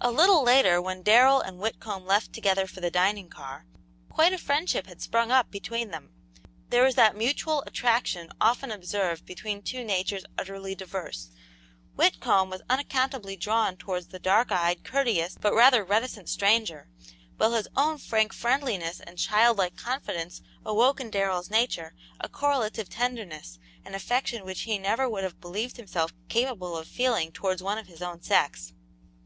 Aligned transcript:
A 0.00 0.10
little 0.10 0.42
later, 0.42 0.80
when 0.80 1.02
Darrell 1.02 1.42
and 1.42 1.58
Whitcomb 1.58 2.06
left 2.06 2.32
together 2.32 2.66
for 2.66 2.80
the 2.80 2.90
dining 2.90 3.28
car, 3.28 3.66
quite 4.08 4.32
a 4.32 4.38
friendship 4.38 4.86
had 4.86 5.02
sprung 5.02 5.30
up 5.30 5.50
between 5.50 5.90
them. 5.90 6.14
There 6.70 6.82
was 6.82 6.94
that 6.94 7.14
mutual 7.14 7.62
attraction 7.66 8.30
often 8.40 8.70
observed 8.70 9.26
between 9.26 9.60
two 9.60 9.84
natures 9.84 10.24
utterly 10.38 10.74
diverse. 10.74 11.28
Whitcomb 11.94 12.48
was 12.48 12.62
unaccountably 12.70 13.36
drawn 13.36 13.76
towards 13.76 14.06
the 14.08 14.18
dark 14.18 14.50
eyed, 14.50 14.82
courteous, 14.82 15.36
but 15.38 15.52
rather 15.52 15.84
reticent 15.84 16.30
stranger, 16.30 16.88
while 17.36 17.52
his 17.52 17.68
own 17.76 17.98
frank 17.98 18.32
friendliness 18.32 18.98
and 19.00 19.18
childlike 19.18 19.76
confidence 19.76 20.40
awoke 20.64 21.00
in 21.02 21.10
Darrell's 21.10 21.50
nature 21.50 21.92
a 22.18 22.30
correlative 22.30 22.88
tenderness 22.88 23.58
and 23.84 23.94
affection 23.94 24.46
which 24.46 24.62
he 24.62 24.78
never 24.78 25.06
would 25.06 25.22
have 25.22 25.38
believed 25.38 25.76
himself 25.76 26.14
capable 26.30 26.78
of 26.78 26.88
feeling 26.88 27.30
towards 27.30 27.62
one 27.62 27.76
of 27.76 27.88
his 27.88 28.00
own 28.00 28.22
sex. 28.22 28.72